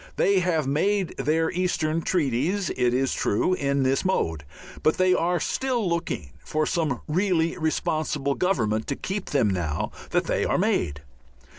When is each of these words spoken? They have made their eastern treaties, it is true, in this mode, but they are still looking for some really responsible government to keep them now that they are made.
They 0.15 0.39
have 0.39 0.65
made 0.65 1.09
their 1.17 1.51
eastern 1.51 2.01
treaties, 2.01 2.71
it 2.71 2.91
is 2.91 3.13
true, 3.13 3.53
in 3.53 3.83
this 3.83 4.03
mode, 4.03 4.43
but 4.81 4.97
they 4.97 5.13
are 5.13 5.39
still 5.39 5.87
looking 5.87 6.31
for 6.39 6.65
some 6.65 7.01
really 7.07 7.55
responsible 7.59 8.33
government 8.33 8.87
to 8.87 8.95
keep 8.95 9.25
them 9.29 9.47
now 9.51 9.91
that 10.09 10.23
they 10.23 10.43
are 10.43 10.57
made. 10.57 11.03